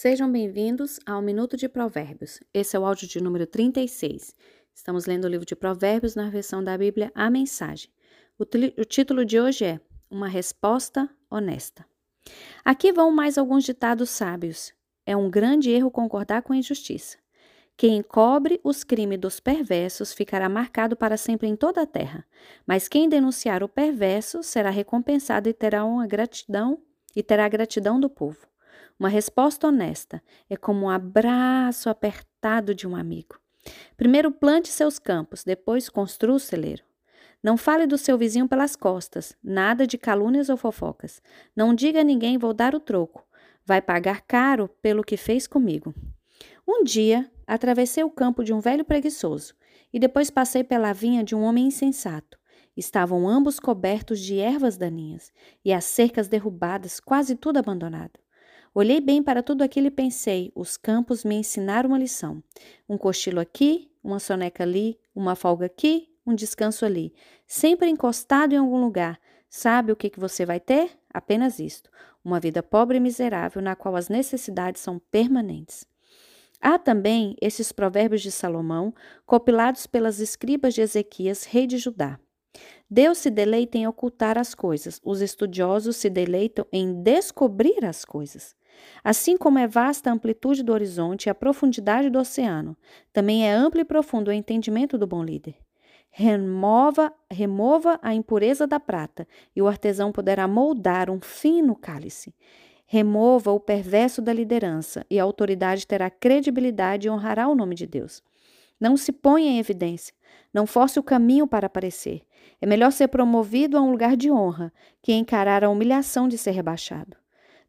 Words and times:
Sejam 0.00 0.30
bem-vindos 0.30 1.00
ao 1.04 1.20
Minuto 1.20 1.56
de 1.56 1.68
Provérbios. 1.68 2.38
Esse 2.54 2.76
é 2.76 2.78
o 2.78 2.86
áudio 2.86 3.08
de 3.08 3.20
número 3.20 3.44
36. 3.44 4.32
Estamos 4.72 5.06
lendo 5.06 5.24
o 5.24 5.28
livro 5.28 5.44
de 5.44 5.56
Provérbios 5.56 6.14
na 6.14 6.30
versão 6.30 6.62
da 6.62 6.78
Bíblia 6.78 7.10
A 7.16 7.28
Mensagem. 7.28 7.90
O, 8.38 8.44
o 8.80 8.84
título 8.84 9.24
de 9.24 9.40
hoje 9.40 9.64
é 9.64 9.80
Uma 10.08 10.28
Resposta 10.28 11.10
Honesta. 11.28 11.84
Aqui 12.64 12.92
vão 12.92 13.10
mais 13.10 13.36
alguns 13.36 13.64
ditados 13.64 14.08
sábios. 14.10 14.72
É 15.04 15.16
um 15.16 15.28
grande 15.28 15.72
erro 15.72 15.90
concordar 15.90 16.42
com 16.42 16.52
a 16.52 16.56
injustiça. 16.56 17.18
Quem 17.76 17.96
encobre 17.96 18.60
os 18.62 18.84
crimes 18.84 19.18
dos 19.18 19.40
perversos 19.40 20.12
ficará 20.12 20.48
marcado 20.48 20.94
para 20.94 21.16
sempre 21.16 21.48
em 21.48 21.56
toda 21.56 21.82
a 21.82 21.86
terra, 21.86 22.24
mas 22.64 22.86
quem 22.86 23.08
denunciar 23.08 23.64
o 23.64 23.68
perverso 23.68 24.44
será 24.44 24.70
recompensado 24.70 25.48
e 25.48 25.52
terá 25.52 25.84
uma 25.84 26.06
gratidão 26.06 26.80
e 27.16 27.20
terá 27.20 27.46
a 27.46 27.48
gratidão 27.48 27.98
do 27.98 28.08
povo. 28.08 28.46
Uma 28.98 29.08
resposta 29.08 29.68
honesta 29.68 30.20
é 30.50 30.56
como 30.56 30.86
um 30.86 30.90
abraço 30.90 31.88
apertado 31.88 32.74
de 32.74 32.86
um 32.86 32.96
amigo. 32.96 33.38
Primeiro 33.96 34.32
plante 34.32 34.68
seus 34.68 34.98
campos, 34.98 35.44
depois 35.44 35.88
construa 35.88 36.36
o 36.36 36.40
celeiro. 36.40 36.82
Não 37.40 37.56
fale 37.56 37.86
do 37.86 37.96
seu 37.96 38.18
vizinho 38.18 38.48
pelas 38.48 38.74
costas, 38.74 39.36
nada 39.42 39.86
de 39.86 39.96
calúnias 39.96 40.48
ou 40.48 40.56
fofocas. 40.56 41.22
Não 41.54 41.72
diga 41.72 42.00
a 42.00 42.04
ninguém 42.04 42.36
vou 42.36 42.52
dar 42.52 42.74
o 42.74 42.80
troco. 42.80 43.24
Vai 43.64 43.80
pagar 43.80 44.22
caro 44.22 44.68
pelo 44.82 45.04
que 45.04 45.16
fez 45.16 45.46
comigo. 45.46 45.94
Um 46.66 46.82
dia, 46.82 47.30
atravessei 47.46 48.02
o 48.02 48.10
campo 48.10 48.42
de 48.42 48.52
um 48.52 48.60
velho 48.60 48.84
preguiçoso 48.84 49.54
e 49.92 50.00
depois 50.00 50.30
passei 50.30 50.64
pela 50.64 50.92
vinha 50.92 51.22
de 51.22 51.36
um 51.36 51.42
homem 51.42 51.66
insensato. 51.66 52.36
Estavam 52.76 53.28
ambos 53.28 53.60
cobertos 53.60 54.20
de 54.20 54.38
ervas 54.38 54.76
daninhas 54.76 55.32
e 55.64 55.72
as 55.72 55.84
cercas 55.84 56.28
derrubadas, 56.28 56.98
quase 56.98 57.36
tudo 57.36 57.58
abandonado. 57.58 58.18
Olhei 58.74 59.00
bem 59.00 59.22
para 59.22 59.42
tudo 59.42 59.62
aquilo 59.62 59.86
e 59.86 59.90
pensei: 59.90 60.52
os 60.54 60.76
campos 60.76 61.24
me 61.24 61.36
ensinaram 61.36 61.90
uma 61.90 61.98
lição. 61.98 62.42
Um 62.88 62.98
cochilo 62.98 63.40
aqui, 63.40 63.90
uma 64.02 64.18
soneca 64.18 64.62
ali, 64.62 64.98
uma 65.14 65.34
folga 65.34 65.66
aqui, 65.66 66.08
um 66.26 66.34
descanso 66.34 66.84
ali. 66.84 67.12
Sempre 67.46 67.88
encostado 67.88 68.52
em 68.52 68.58
algum 68.58 68.80
lugar. 68.80 69.18
Sabe 69.48 69.92
o 69.92 69.96
que, 69.96 70.10
que 70.10 70.20
você 70.20 70.44
vai 70.44 70.60
ter? 70.60 70.90
Apenas 71.12 71.58
isto: 71.58 71.90
uma 72.24 72.38
vida 72.38 72.62
pobre 72.62 72.98
e 72.98 73.00
miserável, 73.00 73.62
na 73.62 73.74
qual 73.74 73.96
as 73.96 74.08
necessidades 74.08 74.82
são 74.82 74.98
permanentes. 75.10 75.86
Há 76.60 76.78
também 76.78 77.36
esses 77.40 77.70
provérbios 77.70 78.20
de 78.20 78.32
Salomão, 78.32 78.92
compilados 79.24 79.86
pelas 79.86 80.18
escribas 80.18 80.74
de 80.74 80.80
Ezequias, 80.80 81.44
rei 81.44 81.66
de 81.66 81.78
Judá. 81.78 82.18
Deus 82.90 83.18
se 83.18 83.30
deleita 83.30 83.78
em 83.78 83.86
ocultar 83.86 84.36
as 84.36 84.54
coisas, 84.54 85.00
os 85.04 85.20
estudiosos 85.20 85.96
se 85.96 86.10
deleitam 86.10 86.66
em 86.72 87.02
descobrir 87.02 87.84
as 87.84 88.04
coisas. 88.04 88.56
Assim 89.02 89.36
como 89.36 89.58
é 89.58 89.66
vasta 89.66 90.10
a 90.10 90.12
amplitude 90.12 90.62
do 90.62 90.72
horizonte 90.72 91.26
e 91.26 91.30
a 91.30 91.34
profundidade 91.34 92.10
do 92.10 92.18
oceano, 92.18 92.76
também 93.12 93.48
é 93.48 93.52
amplo 93.52 93.80
e 93.80 93.84
profundo 93.84 94.28
o 94.28 94.32
entendimento 94.32 94.98
do 94.98 95.06
bom 95.06 95.22
líder. 95.22 95.54
Remova, 96.10 97.12
remova 97.30 97.98
a 98.02 98.12
impureza 98.14 98.66
da 98.66 98.80
prata, 98.80 99.26
e 99.54 99.62
o 99.62 99.68
artesão 99.68 100.10
poderá 100.10 100.48
moldar 100.48 101.10
um 101.10 101.20
fino 101.20 101.76
cálice. 101.76 102.34
Remova 102.86 103.52
o 103.52 103.60
perverso 103.60 104.22
da 104.22 104.32
liderança, 104.32 105.04
e 105.10 105.20
a 105.20 105.22
autoridade 105.22 105.86
terá 105.86 106.10
credibilidade 106.10 107.06
e 107.06 107.10
honrará 107.10 107.46
o 107.46 107.54
nome 107.54 107.74
de 107.74 107.86
Deus. 107.86 108.22
Não 108.80 108.96
se 108.96 109.12
ponha 109.12 109.50
em 109.50 109.58
evidência, 109.58 110.14
não 110.52 110.66
force 110.66 110.98
o 110.98 111.02
caminho 111.02 111.46
para 111.46 111.66
aparecer. 111.66 112.22
É 112.60 112.66
melhor 112.66 112.90
ser 112.90 113.08
promovido 113.08 113.76
a 113.76 113.82
um 113.82 113.90
lugar 113.90 114.16
de 114.16 114.30
honra 114.30 114.72
que 115.02 115.12
encarar 115.12 115.62
a 115.62 115.70
humilhação 115.70 116.26
de 116.28 116.38
ser 116.38 116.52
rebaixado. 116.52 117.16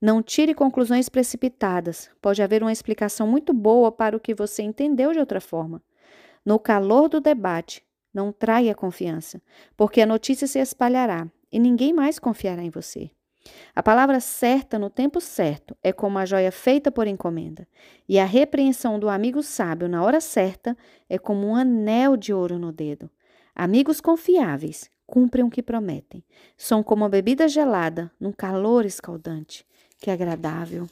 Não 0.00 0.22
tire 0.22 0.54
conclusões 0.54 1.08
precipitadas. 1.08 2.08
Pode 2.22 2.40
haver 2.40 2.62
uma 2.62 2.70
explicação 2.70 3.26
muito 3.26 3.52
boa 3.52 3.90
para 3.90 4.16
o 4.16 4.20
que 4.20 4.32
você 4.32 4.62
entendeu 4.62 5.12
de 5.12 5.18
outra 5.18 5.40
forma. 5.40 5.82
No 6.44 6.56
calor 6.56 7.08
do 7.08 7.20
debate, 7.20 7.84
não 8.14 8.30
traia 8.30 8.76
confiança, 8.76 9.42
porque 9.76 10.00
a 10.00 10.06
notícia 10.06 10.46
se 10.46 10.60
espalhará 10.60 11.26
e 11.50 11.58
ninguém 11.58 11.92
mais 11.92 12.18
confiará 12.18 12.62
em 12.62 12.70
você. 12.70 13.10
A 13.74 13.82
palavra 13.82 14.20
certa 14.20 14.78
no 14.78 14.88
tempo 14.88 15.20
certo 15.20 15.76
é 15.82 15.92
como 15.92 16.18
a 16.18 16.24
joia 16.24 16.52
feita 16.52 16.92
por 16.92 17.08
encomenda, 17.08 17.66
e 18.08 18.20
a 18.20 18.24
repreensão 18.24 19.00
do 19.00 19.08
amigo 19.08 19.42
sábio 19.42 19.88
na 19.88 20.02
hora 20.02 20.20
certa 20.20 20.76
é 21.08 21.18
como 21.18 21.48
um 21.48 21.56
anel 21.56 22.16
de 22.16 22.32
ouro 22.32 22.56
no 22.56 22.70
dedo. 22.70 23.10
Amigos 23.52 24.00
confiáveis 24.00 24.88
cumprem 25.06 25.44
o 25.44 25.50
que 25.50 25.62
prometem. 25.62 26.22
São 26.56 26.82
como 26.82 27.04
a 27.04 27.08
bebida 27.08 27.48
gelada 27.48 28.12
num 28.20 28.30
calor 28.30 28.84
escaldante 28.84 29.66
que 29.98 30.10
agradável. 30.10 30.86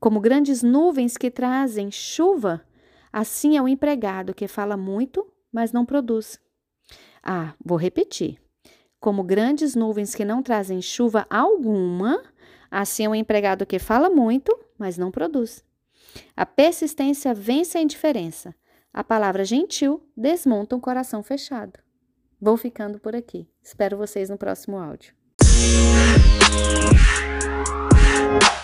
Como 0.00 0.20
grandes 0.20 0.62
nuvens 0.62 1.16
que 1.16 1.30
trazem 1.30 1.90
chuva, 1.90 2.64
assim 3.12 3.56
é 3.56 3.62
o 3.62 3.68
empregado 3.68 4.34
que 4.34 4.48
fala 4.48 4.76
muito, 4.76 5.26
mas 5.52 5.72
não 5.72 5.84
produz. 5.84 6.40
Ah, 7.22 7.54
vou 7.64 7.78
repetir. 7.78 8.38
Como 8.98 9.22
grandes 9.22 9.74
nuvens 9.74 10.14
que 10.14 10.24
não 10.24 10.42
trazem 10.42 10.80
chuva 10.80 11.26
alguma, 11.28 12.22
assim 12.70 13.04
é 13.04 13.08
o 13.08 13.14
empregado 13.14 13.66
que 13.66 13.78
fala 13.78 14.08
muito, 14.08 14.58
mas 14.78 14.96
não 14.98 15.10
produz. 15.10 15.64
A 16.36 16.44
persistência 16.44 17.32
vence 17.32 17.78
a 17.78 17.82
indiferença. 17.82 18.54
A 18.92 19.02
palavra 19.02 19.44
gentil 19.44 20.02
desmonta 20.16 20.76
um 20.76 20.80
coração 20.80 21.22
fechado. 21.22 21.78
Vou 22.40 22.56
ficando 22.56 22.98
por 22.98 23.14
aqui. 23.14 23.48
Espero 23.62 23.96
vocês 23.96 24.28
no 24.28 24.36
próximo 24.36 24.76
áudio. 24.76 25.14
Bye. 28.40 28.61